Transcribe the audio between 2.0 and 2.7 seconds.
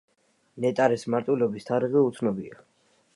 უცნობია.